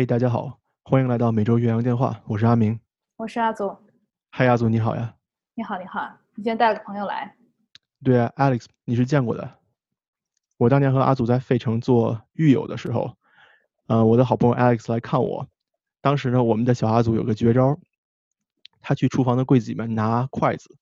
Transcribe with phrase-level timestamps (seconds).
[0.00, 2.80] 嘿，大家好，欢迎来到每周岳阳电话，我是阿明。
[3.16, 3.76] 我是阿祖，
[4.30, 5.14] 嗨，阿祖你好呀。
[5.54, 6.00] 你好，你好，
[6.36, 7.36] 你今天带了个朋友来，
[8.02, 9.58] 对啊，Alex 你是见过的。
[10.56, 13.14] 我当年和阿祖在费城做狱友的时候，
[13.88, 15.46] 呃，我的好朋友 Alex 来看我。
[16.00, 17.78] 当时呢，我们的小阿祖有个绝招，
[18.80, 20.78] 他去厨房的柜子里面拿筷子，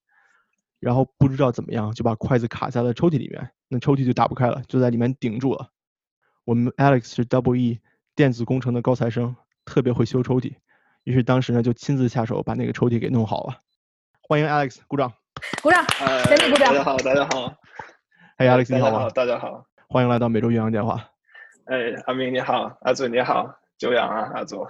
[0.78, 5.72] 然后不知道怎么样就把筷子卡在了抽屉里面，那抽屉就打不开了，就在里面顶住了。
[6.44, 7.80] 我们 Alex 是 Double E
[8.18, 10.52] 电子工程的高材生，特别会修抽屉，
[11.04, 13.60] 于是当时呢就亲自下手把那个抽屉给弄好了。
[14.22, 15.12] 欢迎 Alex，鼓掌。
[15.62, 17.54] 鼓掌，哎，全体鼓掌大家好，大家好。
[18.36, 19.64] 嘿，Alex 你好啊大家好，，大家好。
[19.88, 21.08] 欢迎来到每周岳阳电话。
[21.66, 24.66] 哎，阿明你好，阿祖你好，久仰啊，阿祖。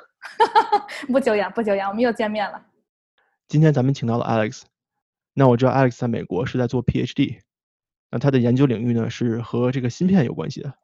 [1.10, 2.63] 不久仰，不久仰，我们又见面了。
[3.46, 4.65] 今天咱们请到了 Alex，
[5.32, 7.38] 那我知道 Alex 在美国是在做 PhD，
[8.10, 10.74] 那他的研究领域呢是和这个芯片有关系的，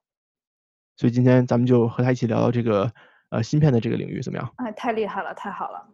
[0.97, 2.93] 所以今天咱们就和他一起聊聊这个
[3.31, 4.53] 呃芯片的这个领域怎么样？
[4.57, 5.89] 哎，太厉害了，太好了，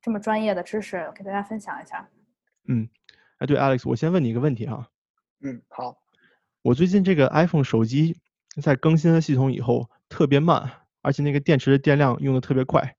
[0.00, 2.08] 这么专业的知识给大家分享一下。
[2.68, 2.88] 嗯，
[3.38, 4.88] 哎对 Alex，我先问你一个问题哈，
[5.42, 5.96] 嗯，好。
[6.62, 8.16] 我最近这个 iPhone 手机
[8.60, 10.70] 在更新了系统以后特别慢，
[11.02, 12.96] 而且那个电池的电量用的特别快，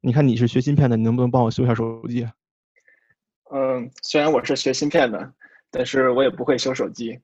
[0.00, 2.32] 你看你是学芯片的，你能不能帮我修一下手机啊？
[3.50, 5.32] 嗯，虽然我是学芯片的，
[5.70, 7.18] 但是我也不会修手机。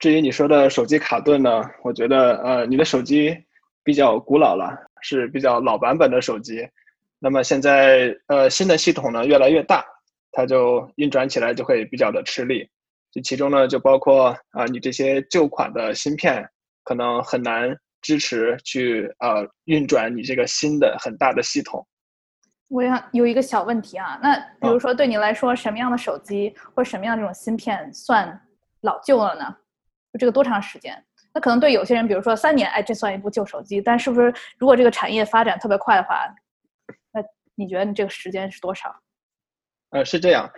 [0.00, 3.36] 至于你说的手机卡顿呢，我觉得呃，你的手机
[3.84, 6.66] 比较古老了，是比较老版本的手机。
[7.18, 9.84] 那么现在呃新的系统呢越来越大，
[10.32, 12.66] 它就运转起来就会比较的吃力。
[13.12, 16.48] 这其中呢就包括啊、你这些旧款的芯片
[16.82, 21.86] 可能很难支持去呃运转你这个新的很大的系统。
[22.68, 28.40] 我想有一个小问题啊，那比如啊说对你来说，什么样的手机或什么样的这种芯片算
[28.80, 29.54] 老旧了呢？
[30.12, 31.02] 就这个多长时间？
[31.32, 33.80] 那可能对有些人，比如说三年，哎，这算一部旧手机。
[33.80, 36.26] 但是不是如果这个产业发展特别快的话，
[37.12, 37.22] 那
[37.54, 38.92] 你觉得你这个时间是多少？
[39.90, 40.50] 呃，是这样，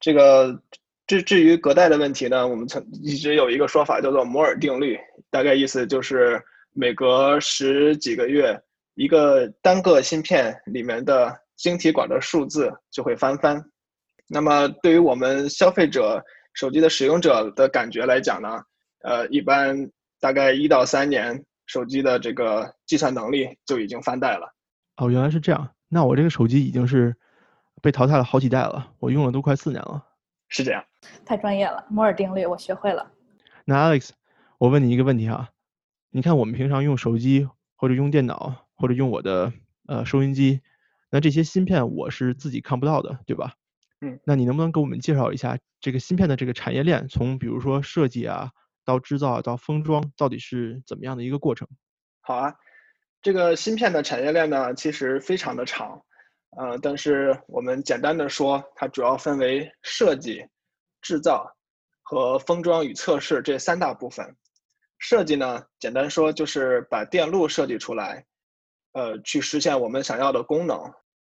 [0.00, 0.58] 这个
[1.06, 4.98] 至至于隔代的问题呢，我们曾一直有一个说法叫做摩尔定律，
[5.30, 8.58] 大概意思就是每隔十几个月，
[8.94, 13.62] 一个单个芯片里面的晶体管的数字就会翻番。
[14.26, 18.62] 那么对于我们消费者、手机的使用者的感觉来讲呢，
[19.04, 24.54] 呃，一般大概一到三年，手机的这个计算能力就已经翻代了。
[24.96, 27.14] 哦，原来是这样，那我这个手机已经是
[27.82, 30.06] 被淘汰了好几代了，我用了都快四年了。
[30.48, 30.82] 是这样。
[31.26, 33.12] 太专业了，摩尔定律我学会了。
[33.66, 34.10] 那 Alex，
[34.56, 35.50] 我问你一个问题哈，
[36.10, 39.52] 你看我们平常用手机或者用电脑或者用我的
[39.86, 40.62] 呃收音机，
[41.10, 43.52] 那这些芯片我是自己看不到的，对吧？
[44.00, 44.18] 嗯。
[44.24, 48.52] 那你能不能给我们介绍一下这个芯片的这个产业链，从比如说设计啊
[48.84, 51.66] 到制造到封装，到底是怎么样的一个过程？
[52.20, 52.54] 好啊，
[53.22, 56.00] 这个芯片的产业链呢，其实非常的长，
[56.56, 60.46] 呃，但是我们简单的说，它主要分为设计、
[61.02, 61.46] 制造
[62.02, 64.36] 和封装与测试这三大部分。
[64.98, 68.24] 设计呢，简单说就是把电路设计出来，
[68.92, 70.78] 呃，去实现我们想要的功能。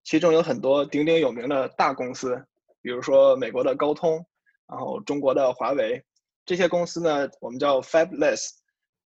[0.03, 2.41] 其中有很多鼎鼎有名的大公司，
[2.81, 4.23] 比如说美国的高通，
[4.67, 6.05] 然后中国的华为，
[6.45, 8.51] 这些公司呢，我们叫 fabless，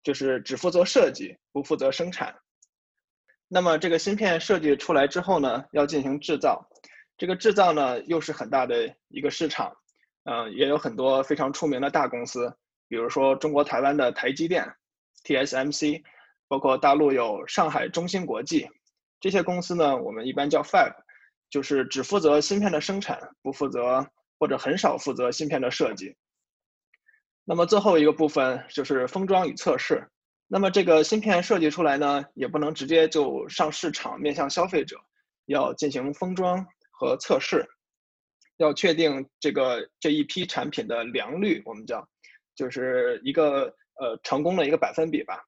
[0.03, 2.33] 就是只负责设计，不负责生产。
[3.49, 6.65] 那么这个芯片设计出来之后呢，要进行制造，
[7.17, 9.73] 这个制造呢又是很大的一个市场，
[10.23, 12.53] 呃，也有很多非常出名的大公司，
[12.87, 14.65] 比如说中国台湾的台积电、
[15.23, 16.01] TSMC，
[16.47, 18.69] 包括大陆有上海中芯国际，
[19.19, 20.93] 这些公司呢，我们一般叫 Fab，
[21.49, 24.05] 就是只负责芯片的生产，不负责
[24.39, 26.15] 或者很少负责芯片的设计。
[27.49, 30.05] 那么最后一个部分就是封装与测试。
[30.47, 34.97] 那么这个芯片设计出来呢，也不能直接就上市场面向消费者，
[35.45, 37.65] 要进行封装和测试，
[38.57, 42.05] 要确定这个这一批产品的良率，我们叫，
[42.53, 45.41] 就是一个呃成功的一个百分比吧。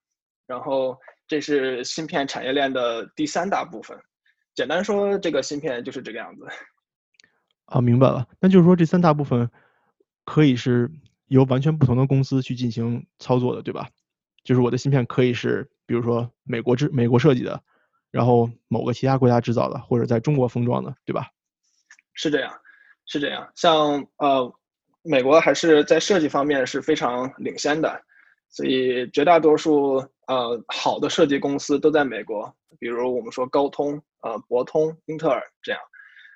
[0.47, 0.97] 然后
[1.27, 3.99] 这是芯片产业链的第三大部分。
[4.55, 6.47] 简单说，这个芯片就是这个样子。
[7.65, 9.51] 啊，明白了，那就是说这三大部分
[10.23, 10.89] 可以是
[11.29, 13.89] 由完全不同的公司去进行操作的，对吧？
[14.43, 17.61] 就是我的芯片可以是，比如说美国制、美国设计的，
[18.11, 21.27] 然后某个其他国家制造的，或者在中国封装的，对吧？
[22.13, 22.51] 是这样，
[23.05, 23.49] 是这样。
[23.55, 24.53] 像呃，
[25.03, 28.01] 美国还是在设计方面是非常领先的，
[28.49, 29.95] 所以绝大多数
[30.27, 35.79] 呃好的设计公司都在美国，比如我们说高通、呃博通、英特尔这样。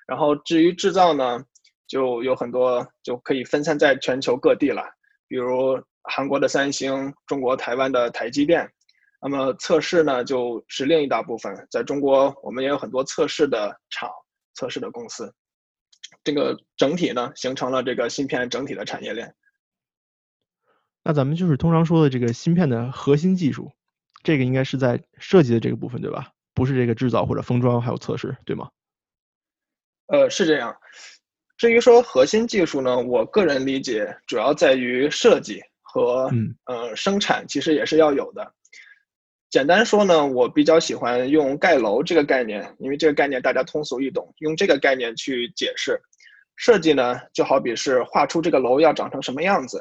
[0.06, 1.44] 然后至于制造呢，
[1.86, 4.82] 就有很多就可以分散在全球各地了，
[5.28, 8.70] 比如韩国的三星、中国台湾的台积电，
[9.20, 11.66] 那么测试呢，就是另一大部分。
[11.70, 14.10] 在中国，我们也有很多测试的厂、
[14.54, 15.32] 测试的公司。
[16.22, 19.34] 这个整体呢，形成了这个芯片整体的产业链。
[21.02, 23.70] 那咱们就是通常说的这个芯片的核心技术，
[24.22, 26.30] 这个应该是在设计的这个部分，对吧？
[26.54, 28.70] 不是这个制造或者封装还有测试，对吗？
[30.06, 30.76] 呃，是这样。
[31.56, 36.30] 至于说核心技术呢，我个人理解主要在于设计和
[36.66, 38.52] 呃生产，其实也是要有的。
[39.50, 45.96] 简单说呢，我比较喜欢用盖楼这个概念，因为这个概念大家通俗易懂，用这个概念去解释
[46.56, 49.80] 设计呢，就好比是画出这个楼要长成什么样子。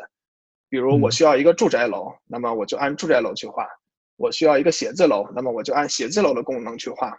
[0.69, 3.63] 比如我需要一个住宅楼，那么我就按住宅楼去画；
[4.17, 7.11] 我需要一个写字楼，那么我就按写字楼的功能去画。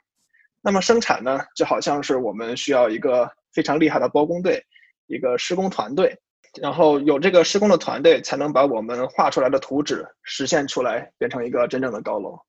[0.61, 4.63] 那么生产呢，就好像是我们需要一个非常厉害的包工队，
[5.07, 6.19] 一个施工团队，
[6.61, 12.41] 然后有这个施工的团队，才能把我们画出来的图纸实现出来，变成一个真正的高楼。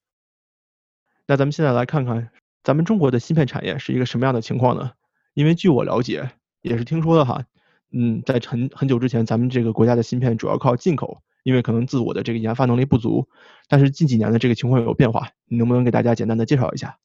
[1.28, 2.30] 那咱们现在来看看，
[2.64, 4.92] 咱们中国的芯片产业是一个什么样的情况呢？
[5.34, 6.32] 因为据我了解，
[6.62, 7.46] 也是听说的哈。
[7.92, 13.28] 嗯，在很很久之前，咱们这个国家的芯片主要靠进口，因为可能自我的这个研发能力不足。
[13.70, 16.98] 但是近几年的这个情况有变化，你能不能给大家简单的介绍一下？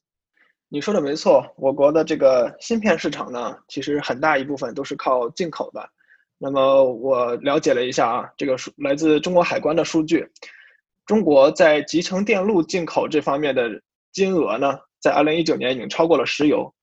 [0.73, 5.85] 你说的没错，我国的这个芯片市场呢，其实很大一部分都是靠进口的。
[6.37, 10.25] 那么我了解了一下啊，这个数来自中国海关的数据，
[11.05, 13.69] 中国在集成电路进口这方面的
[14.13, 16.73] 金额呢，在2019年已经超过了石油。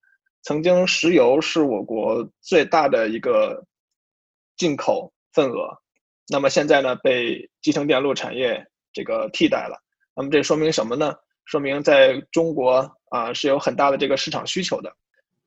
[0.43, 3.65] 曾经石油是我国最大的一个。
[4.59, 5.69] 进口份额，
[6.27, 9.81] 那么现在呢被集成电路产业这个替代了。
[10.13, 11.15] 那么这说明什么呢？
[11.45, 14.91] 说明在中国啊是有很大的这个市场需求的。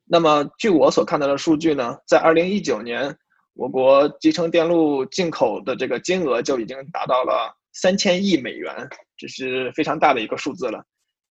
[0.05, 3.17] 那么据我所看到的数据呢，在二零一九年，
[3.55, 10.85] 我国集成电路进口的这个金额就已经达到了三千亿美元，这是非常大的一个数字了。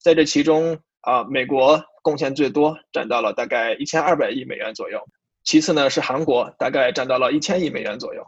[0.01, 5.01] 在这其中啊，美国贡献最多，占到了大概一千二百亿美元左右。
[5.45, 8.25] 其次呢是韩国，大概占到了一千亿美元左右。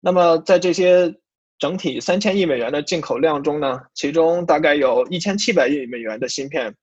[0.00, 1.14] 那么在这些
[1.58, 6.74] 整体三千亿美元的进口量中呢，其中大概有一千七百亿美元的芯片，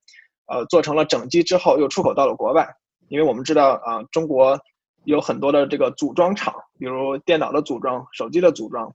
[0.46, 2.68] 呃，做成了整机之后又出口到了国外。
[3.08, 4.58] 因为我们知道啊，中国
[5.04, 8.92] 有很多的这个组装厂，比如电脑的组装、手机的组装。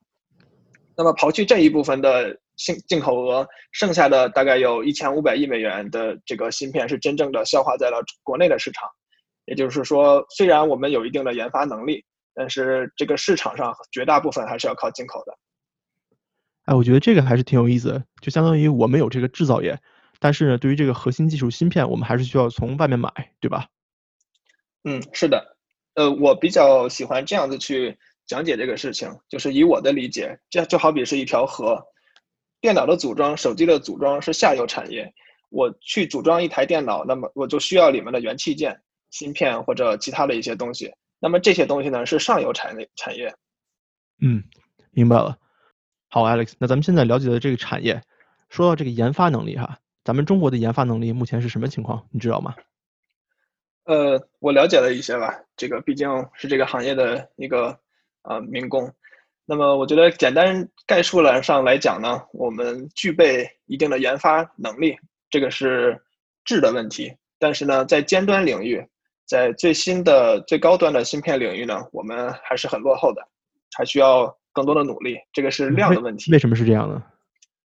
[0.98, 8.90] 那么刨去这一部分的进进口额，剩下的大概有一千五百亿美元的这个芯片是真正的消化在了国内的市场。
[9.46, 12.04] 也就是说，虽然我们有一定的研发能力，
[12.36, 15.34] 但是这个市场上绝大部分还是要靠进口的。
[16.66, 19.80] 哎，我觉得这个还是挺有意思的，就相当于我们有这个制造业，
[20.22, 23.68] 但是呢，对于这个核心技术芯片，我们还是需要从外面买，对吧？
[24.84, 25.58] 嗯，是的。
[25.96, 27.98] 呃，我比较喜欢这样子去
[28.28, 31.84] 讲解这个事情，就是以我的理解，这就好比是一条河，
[32.62, 35.12] 电脑的组装、手机的组装是下游产业，
[35.50, 38.80] 我去组装一台电脑，那么我就需要里面的元器件。
[39.12, 40.90] 芯片或者其他的一些东西，
[41.20, 43.36] 那么这些东西呢是上游产业产业。
[44.22, 44.42] 嗯，
[44.92, 45.38] 明白了。
[46.08, 48.02] 好，Alex，那咱们现在了解的这个产业，
[48.48, 52.06] 说到这个研发能力哈，咱们中国的研发能力目前是什么情况？
[52.12, 52.56] 你知道吗？
[53.86, 57.78] 呃，我了解了一些吧，这个毕竟是这个行业的一个
[58.24, 58.92] 呃民工。
[59.46, 64.96] 那么我觉得简单概述了上来讲呢，我们具备一定的研发能力，
[65.30, 66.02] 这个是
[66.46, 67.14] 质的问题。
[67.40, 68.86] 但是呢，在尖端领域。
[69.28, 73.26] 在最新的最高端的芯片领域呢，我们还是很落后的，
[73.78, 75.18] 还需要更多的努力。
[75.32, 76.30] 这个是量的问题。
[76.34, 77.02] 为什么是这样呢？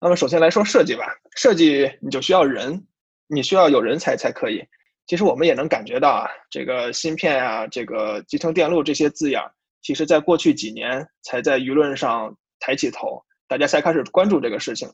[0.02, 2.86] 那么首先来说设计吧，设计你就需要人，
[3.28, 4.64] 你需要有人才才可以。
[5.08, 9.42] 其实我们也能感觉到啊，这个芯片啊，这个集成电路这些字眼，
[9.82, 14.88] 其实在过去几年才在舆论上抬起头，大家才开始关注这个事情。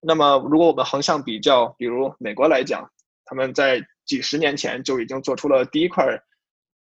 [0.00, 2.88] 那么如果我们横向比较，比如美国来讲，
[3.24, 6.06] 他们在几十年前就已经做出了第一块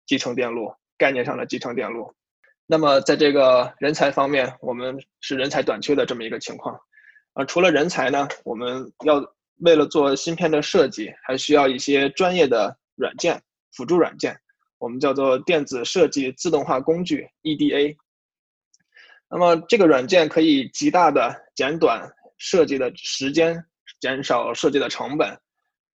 [0.05, 2.13] 集成电路概念上的集成电路，
[2.67, 6.77] 那么在这个人才方面，我们是人才短缺的这么一个情况。
[7.35, 9.21] 啊，除了人才呢，我们要
[9.59, 13.41] 为了做芯片的设计，还需要一些专业的软件
[13.73, 14.37] 辅助软件，
[14.77, 17.95] 我们叫做电子设计自动化工具 EDA。
[19.29, 23.61] 那么这个软件可以极大的减短设计的时间，
[23.99, 25.37] 减少设计的成本。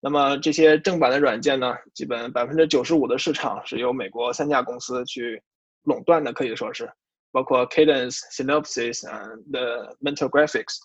[0.01, 5.41] 那么这些正版的软件呢，基本百分之九十五的市场是由美国三家公司去
[5.83, 6.91] 垄断的，可以说是，
[7.31, 10.79] 包括 Cadence、Synopsys 啊的 Mental Graphics。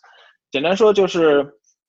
[0.54, 1.44] 简单说就是，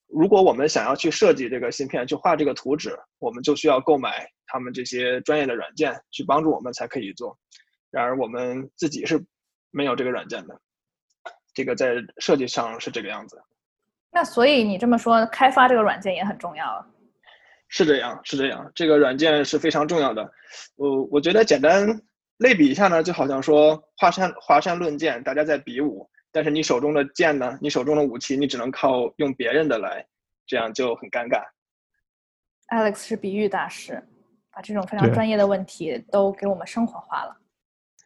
[0.08, 7.38] 如果我们想要去设计这个芯片，去画这个图纸，我们就需要购买他们这些专业的软件去帮助我们才可以做。
[7.92, 9.24] 然而我们自己是
[9.70, 10.60] 没有这个软件的，
[11.54, 13.40] 这个在设计上是这个样子。
[14.12, 16.84] 那所以你这么说，开发这个软件也很重要啊。
[17.68, 20.28] 是这样，是这样，这个软件是非常重要的。
[20.76, 21.88] 我我觉得简单
[22.38, 30.06] 类比一下呢，就好像说华山华山论剑，大家在比武，但是你手中的剑呢，你手中的武器，你只能靠用别人的来，
[30.46, 31.42] 这样就很尴尬。
[32.68, 34.04] Alex 是比喻大师，
[34.52, 37.38] 把这种非常专业的问题都给我们生活化了。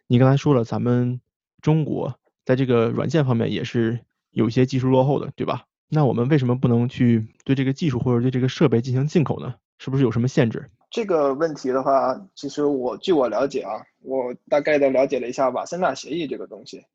[0.05, 1.19] 你刚才说了，咱们
[1.59, 5.65] 中国在这个软件方面也是有一些技术落后的，对吧？
[5.87, 9.55] 那我们为什么不能去对这个技术或者对这个设备进行进口呢？
[9.79, 10.69] 是不是有什么限制？
[10.91, 16.85] 这个问题的话，其实我据我了解啊，我大概的了解了一下瓦森纳协议这个东西。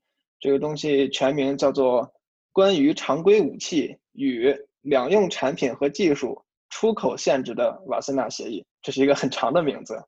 [0.44, 2.02] 这个东西全名叫做
[2.52, 9.98] 《关于常规武器与两用产品和技术出口限制的瓦森纳协议》，这是一个很长的名字。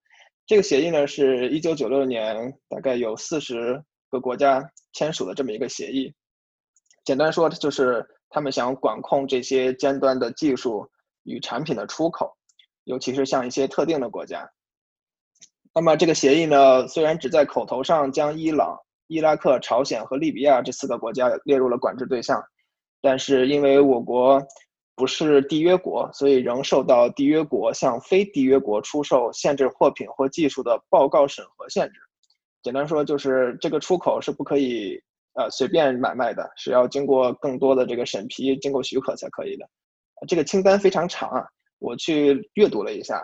[0.47, 4.63] 这个协议呢，是一九九六年大概有四十个国家
[4.93, 6.13] 签署的这么一个协议。
[7.03, 8.07] 简单说，就是。
[8.29, 10.87] 他们想管控这些尖端的技术
[11.23, 12.37] 与产品的出口，
[12.83, 14.47] 尤其是像一些特定的国家。
[15.73, 18.77] 那么这个协议呢，虽然只在口头上将伊朗、
[19.07, 22.43] 伊拉克、朝鲜和利比亚这四个国家列入了管制对象，
[23.01, 24.43] 但是因为我国
[24.95, 32.01] 不是缔约国，所以仍受到缔约国向非缔约国出售限制货品或技术的报告审核限制。
[32.63, 35.01] 简单说，就是这个出口是不可以。
[35.39, 39.69] 呃，随便买卖的是要经过更多的这个审批，经过许可才可以的。
[40.27, 41.45] 这个清单非常长啊，
[41.79, 43.23] 我去阅读了一下。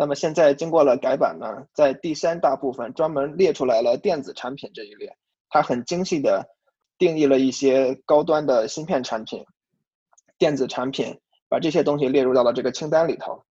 [0.00, 5.12] 那么现在经过了改版呢，在第三大部分专门列出来了电子产品这一列，
[5.48, 6.46] 它很精细的
[6.98, 9.44] 定义了一些高端的芯片产品、
[10.38, 13.42] 电子产品，把这些东西列入到了这个清单里头。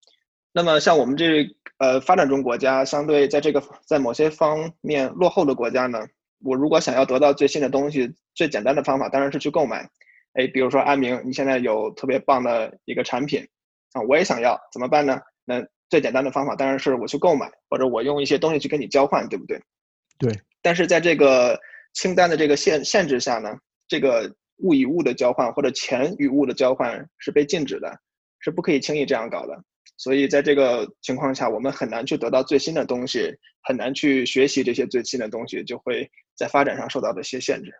[0.53, 1.45] 那么像我们这
[1.79, 5.99] 呃发展中国家，相对在这个在某些方面落后的国家呢？
[6.45, 9.91] 我如果想要得到最新的东西，最简单的方法当然是去购买。
[10.35, 13.45] 哎，比如说阿明，你现在有特别棒的一个产品
[13.95, 15.21] 啊，我也想要，怎么办呢？
[15.45, 19.61] 那最简单的方法当然是我去购买，或者我用一些东西去跟你交换，对不对？
[20.19, 20.33] 对。
[20.63, 21.59] 但是在这个
[21.95, 23.57] 清单的这个限限制下呢，
[23.89, 28.01] 这个物与物的交换或者钱与物的交换是被禁止的，
[28.41, 29.57] 是不可以轻易这样搞的。
[29.97, 36.11] 所以在这个情况下，我们很难去得到最新的东西，很难去学习这些最新的东西，就会。
[36.39, 37.73] 在发展上受到的一些限制，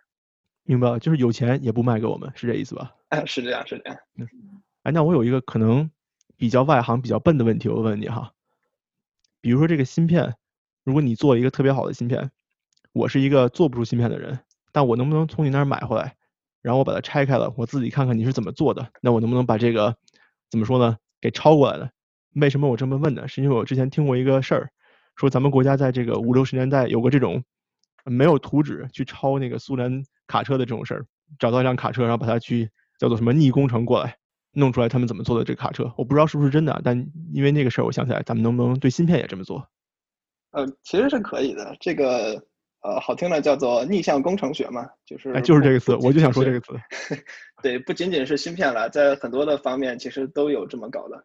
[0.63, 2.91] 明白了，就是有钱也不卖给我们，是这意思吧？
[3.11, 3.99] 哎，是这样，是这样。
[4.17, 4.27] 嗯，
[4.85, 5.91] 哎，那我有一个可能
[6.37, 8.33] 比较外行、比较笨的问题，我问你哈，
[9.41, 10.35] 比如说这个芯片，
[10.85, 12.31] 如果你做一个特别好的芯片，
[12.93, 14.39] 我是一个做不出芯片的人，
[14.73, 16.15] 但我能不能从你那儿买回来，
[16.63, 19.97] 然后我把它拆开了，我自己看看你是怎么做的，那我能不能把这个
[20.51, 21.89] 怎么说呢，给抄过来呢？
[22.35, 23.27] 为什么我这么问呢？
[23.29, 24.71] 是因为我之前听过一个事儿，
[25.17, 27.43] 说咱们国家在这个五六十年代有过这种。
[28.09, 31.05] 没有图纸去抄那个苏联卡车的这种事儿，
[31.41, 34.17] 找到一辆卡车，然后把它去叫做什么逆工程过来，
[34.57, 36.97] 弄出来他们怎么做的这个卡车，我不知道是不是真的，但
[37.35, 39.69] 因为那个事儿，我想起来，咱们能不能对芯片也这么做？
[40.53, 42.43] 呃，其实是可以的，这个
[42.81, 46.73] 呃好听的叫做逆向工程学嘛，就是哎，就是这个词，我就想说这个词。
[47.63, 51.23] 对，不仅仅是芯片了，在很多的方面其实都有这么搞的，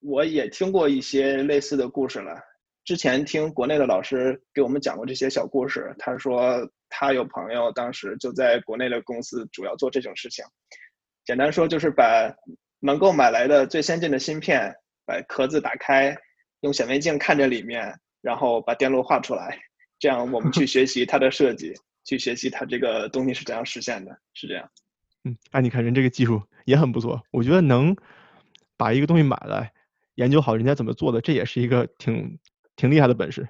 [0.00, 2.40] 我也听过一些类似的故事了。
[2.84, 10.44] 之前听国内的老师给我们讲过这些小故事，他说他有朋友当时就在国内的公司主要做这种事情。
[11.32, 12.30] 简单说就是把
[12.78, 14.70] 能够买来的最先进的芯片，
[15.06, 16.14] 把壳子打开，
[16.60, 19.58] 用显微镜看着里面，然后把电路画出来，
[19.98, 21.72] 这样我们去 学习它的设计，
[22.04, 24.70] 去学习它这个东西是怎样实现的，是这样。
[25.24, 27.96] 嗯，哎，你看人这个技术也很不错，我觉得能
[28.76, 29.72] 把一个东西买来，
[30.16, 32.38] 研究好人家怎么做的，这也是一个挺。
[32.74, 33.46] 挺厉害的本事，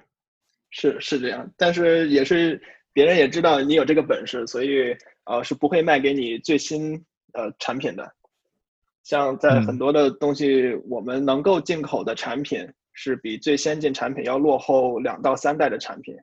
[0.69, 2.61] 是是这样，但是也是
[2.91, 8.11] 别人也知道你有这个本事，所以呃是不会卖给你最新呃产品的。
[9.03, 16.15] 像在很多的东西，我们能够进口的产品是比最先进产品要落后两到三代的产品。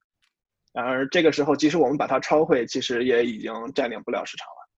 [0.72, 4.68] 然而这个时候，即使我们把它超会，其实也已经占领不了市场了。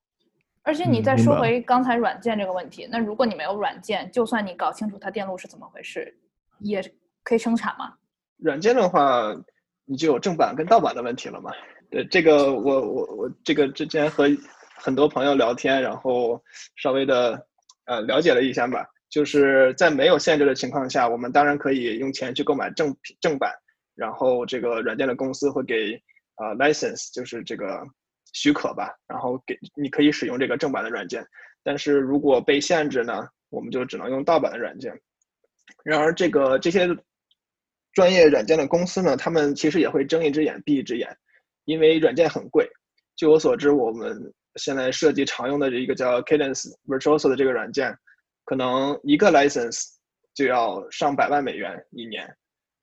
[0.63, 6.17] 而且你再说回刚才软件这个问题，那如果你没有软件，就算你搞清楚它电路是怎么回事，
[6.59, 6.81] 也
[7.23, 7.93] 可以生产吗？
[8.37, 9.33] 软件的话，
[9.85, 11.51] 你就有正版跟盗版的问题了嘛？
[11.89, 14.27] 对，这个我我我这个之前和
[14.75, 16.41] 很多朋友聊天，然后
[16.75, 17.47] 稍微的
[17.85, 18.85] 呃了解了一下吧。
[19.09, 23.51] 就是在没有限制的情况下，我们当然可以用钱去购买正正版，
[23.95, 25.93] 然后这个软件的公司会给
[26.37, 27.83] 呃 license，就是这个
[28.33, 31.25] 许可吧，然后给你可以使用这个正版的软件。
[31.63, 34.91] 但是如果被限制呢，我们就只能用盗版的软件。
[35.83, 36.89] 然而这个这些。
[37.95, 41.15] 专业软件的公司呢，他们其实也会睁一只眼闭一只眼，
[41.65, 42.67] 因为软件很贵。
[43.15, 47.95] 据我所知，我们现在设计常用的一个叫 Cadence Virtuoso 的这个软件，
[48.45, 49.85] 可能一个 license
[50.33, 52.31] 就要上百万美元一年，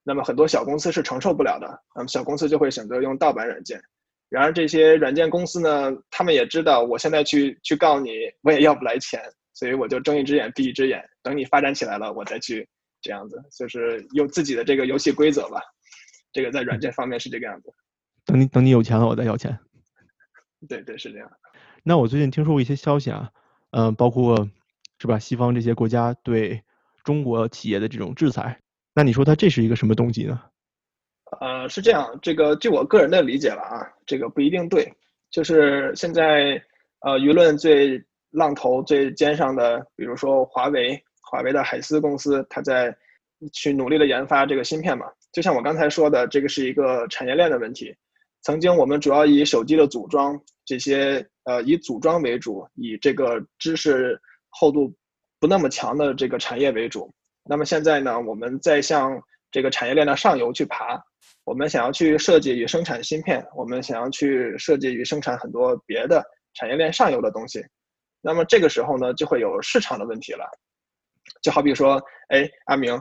[0.02, 3.80] 那么很多小公司是承受不了的，那么小公司就会选择用盗版软件。
[4.28, 8.10] 然而这些软件公司呢，他们也知道我现在去去告你，
[8.42, 9.20] 我也要不来钱，
[9.54, 12.68] 所以我就睁一只眼闭一只眼，等你发展起来了，我再去
[13.02, 15.60] 这样子，就是用自己的这个游戏规则吧。
[16.32, 17.72] 这个在软件方面是这个样子。
[18.24, 19.58] 等你等你有钱了，我再要钱。
[20.68, 21.28] 对对是这样。
[21.82, 23.30] 那我最近听说过一些消息啊，
[23.70, 24.48] 嗯，包括
[24.98, 26.62] 是吧，西方这些国家对
[27.04, 28.60] 中国企业的这种制裁，
[28.94, 30.40] 那你说它这是一个什么动机呢？
[31.40, 34.92] 呃，是这样，这个据我个人的理解了啊，这个不一定对。
[35.30, 36.60] 就是现在，
[37.00, 42.92] 呃，舆论最浪头最尖上的，比如说华为，华为的海思公司，它在
[43.52, 45.06] 去努力的研发这个芯片嘛。
[45.32, 47.94] 就像我刚才说的，这个是一个产业链的问题。
[48.42, 50.36] 曾经我们主要以手机的组装
[50.70, 54.16] 这些，呃，以组装为主，以这个知识
[54.50, 54.94] 厚度
[55.40, 57.12] 不那么强的这个产业为主。
[57.42, 60.96] 那么现在呢，我们在向这个产业链的上游去爬。
[61.42, 66.24] 我们想要去设计与生产芯片，我们想要去设计与生产很多别的
[66.54, 67.60] 产业链上游的东西，
[68.20, 70.44] 那么这个时候呢，就会有市场的问题了。
[71.42, 72.96] 就好比说，哎，阿明，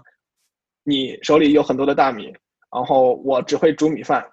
[0.84, 2.34] 你手里有很多的大米，
[2.74, 4.28] 然后我只会煮米饭，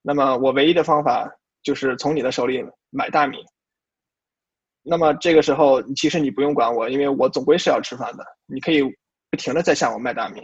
[0.00, 1.30] 那么我唯一的方法
[1.62, 3.38] 就是从你的手里买大米。
[4.82, 8.82] 那么这个时候，其实你不用管我，因为我总归是要吃饭的，你可以
[9.30, 10.40] 不停的在向我卖大米。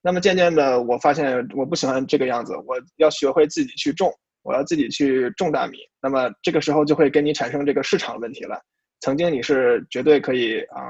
[0.00, 4.10] 那么渐渐的，我发现我不喜欢这个样子，我要学会自己去种，
[4.42, 5.78] 我要自己去种大米。
[6.00, 8.58] 那么这个时候就会跟你产生这个市场问题了。
[9.00, 10.88] 曾经你是绝对可以啊，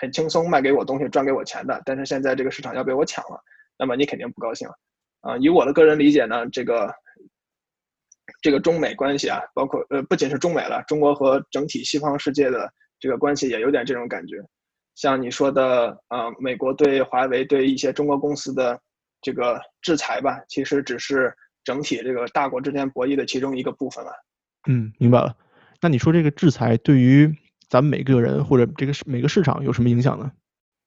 [0.00, 3.40] 很轻松卖给我东西赚给我钱的，但是现在这个市场要被我抢了，
[3.78, 4.74] 那么你肯定不高兴了。
[5.20, 6.92] 啊，以我的个人理解呢，这个
[8.40, 14.36] 这个中美关系啊，包括呃不仅是中美了，中国和整体西方世界的这个关系也有点这种感觉。
[14.94, 18.78] 像你说的，呃，美国对华为对一些中国公司的
[19.22, 21.32] 这个制裁吧，其实只是
[21.64, 24.12] 整体这个大国之间博弈的其中一个部分了。
[24.68, 25.34] 嗯，明白了。
[25.80, 27.34] 那你说这个制裁对于
[27.68, 30.30] 咱们每个人或者这个每个市场有什么影响呢？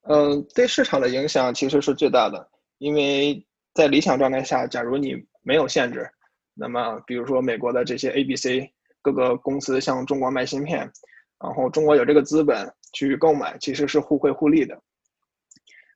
[0.03, 6.07] 嗯，对市场的影响其实是最大的，因为在理想状态下，假如你没有限制，
[6.53, 10.91] 那么比如说美国的这些 A、B、C 各个公司向中国卖芯片。
[11.39, 14.81] 然后中国有这个资本去购买，其实是互惠互利的。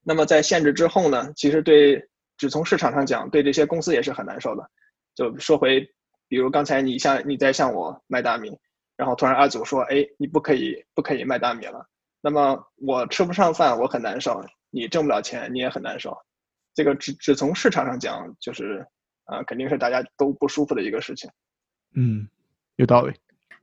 [0.04, 2.06] 那么在限制之后呢，其实对
[2.38, 4.70] 只从市场上讲，对这些公司也是很难受的。
[5.16, 5.80] 就说回，
[6.28, 8.52] 比如刚才你向你在向我卖大米，
[8.98, 11.88] 然后突然阿祖说，哎，你不可以不可以卖大米了。
[12.20, 16.14] 那么我吃不上饭，我很难受；你挣不了钱，你也很难受。
[16.74, 18.86] 这个只只从市场上讲，就是
[19.28, 21.30] 啊，肯定是大家都不舒服的一个事情。
[21.96, 22.28] 嗯，
[22.76, 23.14] 有道理。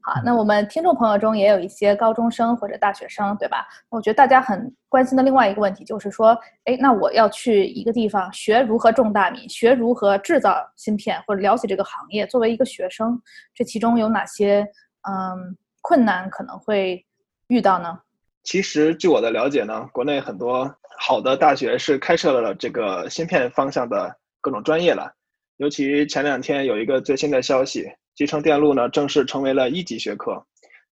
[0.07, 3.67] 好，那我们听众朋友中也有一些高中生或者大学生，对吧？
[3.89, 13.19] 我觉得大家很关心的另外一个问题就是说，哎，那我要去一个地方学如何种大米，学如何制造芯片，或者了解这个行业，作为一个学生，
[13.55, 14.67] 这其中有哪些
[15.09, 17.03] 嗯困难可能会
[17.47, 17.99] 遇到呢？
[18.43, 25.11] 其实，据我的了解呢，国内很多好的大学是开设了这个芯片方向的各种专业了，
[25.57, 27.91] 尤其前两天有一个最新的消息。
[28.15, 30.41] 集成电路呢，正式成为了一级学科，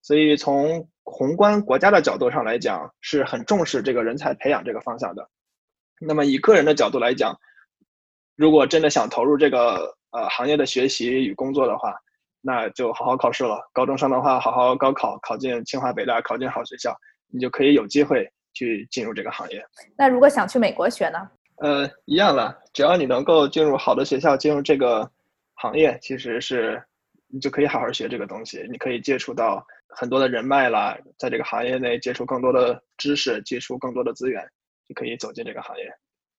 [0.03, 5.27] 所以从宏观国家的角度上来讲，是很重视这个人才培养这个方向的。
[5.99, 7.35] 那么以个人的角度来讲，
[8.35, 11.95] 如果真的想投入这个呃行业的学习与工作的话，
[12.39, 13.59] 那就好好考试了。
[13.73, 16.95] 高中生的话，好好高考，考进清华北大，考进好学校，
[17.33, 19.65] 你就可以有机会去进入这个行业。
[19.97, 21.27] 那如果想去美国学呢？
[21.57, 25.11] 呃，一样了，只要你能够进入好的学校，进入这个
[25.55, 26.83] 行业，其实是。
[27.29, 34.41] 你就可以好好学这个东西，你可以接触到很多的人脉啦，在这个行业内接触更多的知识，接触更多的资源，
[34.87, 35.83] 就可以走进这个行业。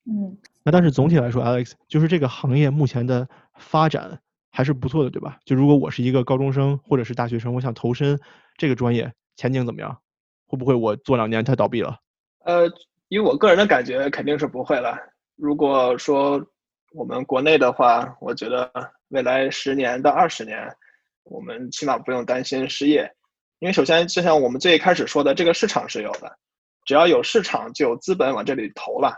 [0.06, 3.28] 嗯，那但是总体来说，Alex，就是这个行业目前的
[3.58, 4.18] 发展
[4.50, 5.38] 还是不错的，对吧？
[5.44, 8.18] 就如果我是一个高中生或者是大学生，我想投身
[8.56, 9.98] 这个专业，前景怎么样？
[10.46, 11.98] 会不会我做两年它倒闭了？
[12.44, 12.66] 呃，
[13.08, 14.98] 以我个人的感觉，肯定是不会了。
[15.36, 16.44] 如果说
[16.92, 18.70] 我们国内的话，我觉得。
[19.10, 20.70] 未来十年到二十年，
[21.24, 23.10] 我们起码不用担心失业，
[23.58, 26.30] 因为首先就像我们最开始说的，这个市场是有的，
[26.84, 29.16] 只要有市场就有资本往这里投了。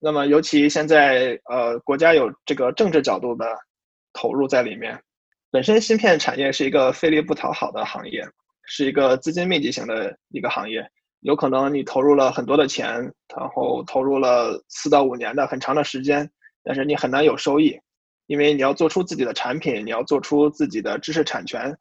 [0.00, 3.46] 那么尤其现在呃国家有这个政治角度的
[4.12, 5.00] 投入在里面，
[5.52, 8.28] 本身芯片产业是一个费力不讨好的行业，
[8.64, 10.84] 是一个资金密集型的一个行业，
[11.20, 16.30] 有可能你投入了很多的钱，然后投入了四到五年的很长的时间，
[16.62, 17.78] 但是你很难有收益。
[18.28, 21.72] 因为你要做出自己的产品，你要做出自己的知识产权，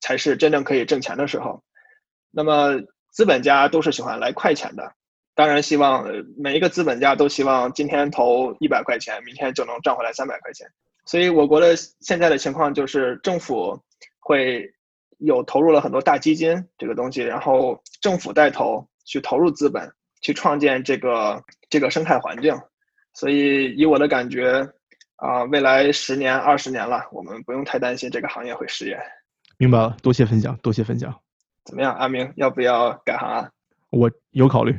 [0.00, 1.62] 才是真正可以挣钱的时候。
[2.30, 2.78] 那么
[3.10, 4.92] 资本家都是喜欢来快钱的，
[5.34, 6.06] 当然希望
[6.36, 10.68] 每一个资本家都希望今天投一百块钱，明天就能赚回来三百块钱。
[11.06, 13.82] 所以我国的现在的情况就是政府
[14.18, 14.70] 会
[15.20, 22.54] 有投入了很多大基金这个东西，然后政府带头去投入资本，去创建这个这个生态环境。
[23.14, 24.66] 所以以我的感觉，
[25.16, 28.98] 啊，未来十年、二十年了，我们不用太担心这个行业会失业。
[29.58, 31.14] 明白了，多谢分享，多谢分享。
[31.64, 33.50] 怎么样，阿明，要不要改行啊？
[33.90, 34.76] 我有考虑。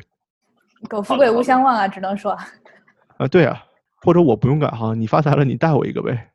[0.88, 2.32] 苟富贵勿相忘啊，只能说。
[3.18, 3.64] 啊，对啊。
[4.04, 6.31] 或者我不用改行，你发财了，你带我一个呗。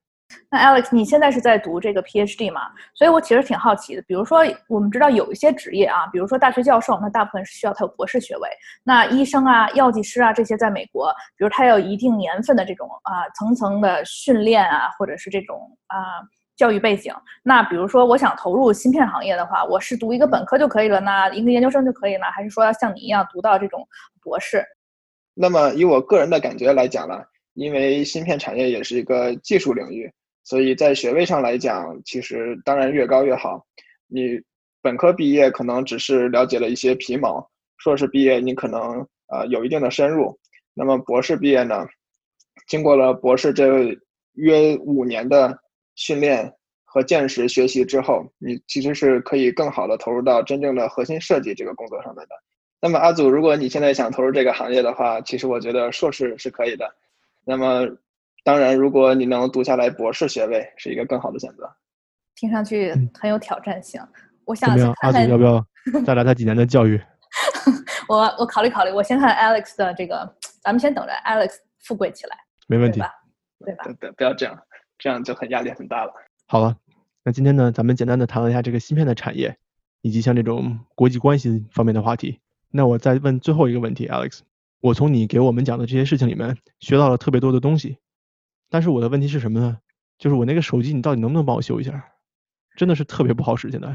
[0.49, 2.61] 那 Alex，你现在是在读这个 PhD 嘛？
[2.93, 4.01] 所以我其实挺好奇的。
[4.03, 8.49] 比如说，我们知道有一些职业啊，比如说大学教授，那大部分是需要他有博士学位。
[8.83, 15.97] 那医生啊、药剂师啊这些，在美国，比如他有一定年份的这种啊层层的训练啊，或者是这种啊
[16.55, 17.13] 教育背景。
[17.43, 21.33] 那比如说，我想投入芯片行业的话，我是读一个本科就可以了呢？
[21.33, 22.25] 一个研究生就可以了？
[22.33, 23.87] 还是说要像你一样读到这种
[24.21, 24.63] 博士？
[25.33, 27.15] 那么以我个人的感觉来讲呢？
[27.57, 30.07] 因为芯片产业也是一个技术领域，
[30.43, 33.65] 所以在学位上来讲，其实当然越高越好。
[34.07, 34.39] 你
[34.79, 37.43] 本科毕业可能只是了解了一些皮毛，
[37.79, 40.39] 硕士毕业你可能呃有一定的深入。
[40.75, 41.83] 那么博士毕业呢，
[42.67, 43.65] 经过了博士这
[44.33, 45.57] 约五年的
[45.95, 46.53] 训练
[46.85, 52.35] 和见识学习之后，你其实是可以更好的投入到真正的核心设计这个工作上面的。
[52.79, 56.87] 那么阿祖，如果你现在想投入这个行业的话，其实我觉得硕士是可以的。
[57.49, 57.87] 那么，
[58.43, 61.73] 当然，如果你能读下来博士学位，是一个更好的选择。
[62.35, 64.01] 听上去很有挑战性。
[64.43, 64.69] 我想
[65.01, 65.65] 阿祖要不要
[66.05, 67.01] 再来他几年的教育？
[68.09, 68.91] 我我考虑考虑。
[68.91, 72.37] 我先看 Alex 的这个，咱们先等着 Alex 富贵起来。
[72.67, 73.01] 没问题，
[73.59, 73.85] 对吧？
[73.85, 74.61] 不不要这样，
[74.97, 76.11] 这样就很压力很大了。
[76.47, 76.75] 好了，
[77.23, 79.55] 那今天呢，咱们简单的谈了一下这个芯片的产业，
[80.01, 82.41] 以及像这种国际关系方面的话题。
[82.71, 84.41] 那我再问最后一个问题，Alex。
[84.79, 87.97] 我从你给我们讲的这些事情里面学到了特别多的东西，
[88.69, 89.77] 但是我的问题是什么呢？
[90.17, 92.11] 就是我那个手机你到底能不能帮我修一下？
[92.75, 93.87] 真的是特别不好使现在。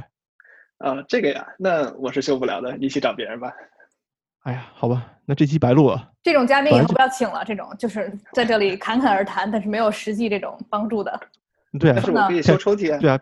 [0.79, 3.53] 啊，这个呀，那我是修不了的，你去找别人吧。
[4.43, 6.13] 哎呀，好吧，那这期白录了。
[6.25, 11.21] 这种嘉宾以后不要请了，这种就是在这里侃侃而谈，但是没有实际这种帮助的。
[11.79, 12.99] 对啊，但是我可以修抽屉啊。
[12.99, 13.19] 对啊。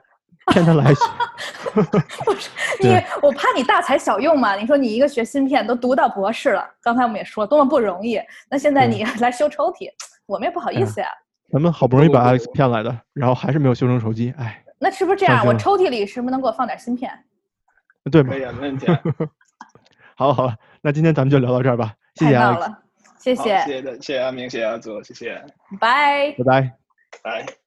[0.49, 0.93] 骗他来，
[2.25, 2.51] 不是
[2.81, 2.89] 你，
[3.23, 4.57] 我怕你大材小用嘛。
[4.57, 8.21] 你说你一个学芯片都读到博士了，刚才我们也说多么不容易。
[8.51, 9.91] 那现在你 来修抽屉，
[10.27, 11.07] 我们也不好意思呀。
[11.53, 14.63] 咱们好不容易把 Alex 骗来的，然后还是没有修成手机，哎。
[14.79, 15.45] 那是不是这样？
[15.47, 17.13] 我抽屉里是不是能给我放点芯片？
[18.11, 18.31] 对吗？
[18.31, 18.87] 可以，没问题。
[20.17, 21.93] 好了好了，那今天咱们就聊到这儿吧。
[22.15, 22.75] 谢谢 Alex，
[23.19, 23.59] 谢谢。
[23.61, 25.35] 谢谢，谢谢阿明，谢谢阿祖，谢谢。
[25.79, 26.77] 拜拜拜
[27.23, 27.60] 拜。